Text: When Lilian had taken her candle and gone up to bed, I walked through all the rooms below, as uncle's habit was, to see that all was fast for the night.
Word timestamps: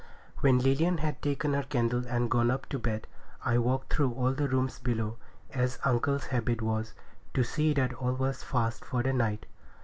When 0.39 0.57
Lilian 0.57 0.97
had 0.97 1.21
taken 1.21 1.53
her 1.53 1.61
candle 1.61 2.07
and 2.07 2.31
gone 2.31 2.49
up 2.49 2.65
to 2.69 2.79
bed, 2.79 3.05
I 3.45 3.59
walked 3.59 3.93
through 3.93 4.13
all 4.13 4.31
the 4.33 4.47
rooms 4.47 4.79
below, 4.79 5.17
as 5.53 5.77
uncle's 5.85 6.25
habit 6.25 6.63
was, 6.63 6.95
to 7.35 7.43
see 7.43 7.75
that 7.75 7.93
all 7.93 8.13
was 8.13 8.41
fast 8.41 8.83
for 8.83 9.03
the 9.03 9.13
night. 9.13 9.45